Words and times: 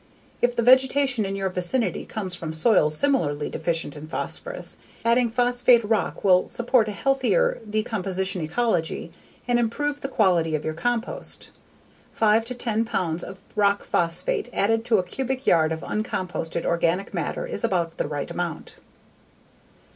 If 0.41 0.55
the 0.55 0.63
vegetation 0.63 1.25
in 1.27 1.35
your 1.35 1.49
vicinity 1.49 2.05
comes 2.05 2.33
from 2.33 2.53
soils 2.53 2.97
similarly 2.97 3.49
deficient 3.49 3.95
in 3.95 4.07
phosphorus, 4.07 4.75
adding 5.05 5.29
phosphate 5.29 5.83
rock 5.83 6.23
will 6.23 6.47
support 6.47 6.87
a 6.87 6.91
healthier 6.91 7.61
decomposition 7.69 8.41
ecology 8.41 9.11
and 9.47 9.59
improve 9.59 10.01
the 10.01 10.07
quality 10.07 10.55
of 10.55 10.65
your 10.65 10.73
compost. 10.73 11.51
Five 12.11 12.43
to 12.45 12.55
ten 12.55 12.83
pounds 12.83 13.23
of 13.23 13.43
rock 13.55 13.83
phosphate 13.83 14.49
added 14.51 14.83
to 14.85 14.97
a 14.97 15.03
cubic 15.03 15.45
yard 15.45 15.71
of 15.71 15.83
uncomposted 15.83 16.65
organic 16.65 17.13
matter 17.13 17.45
is 17.45 17.63
about 17.63 17.99
the 17.99 18.07
right 18.07 18.31
amount. 18.31 18.77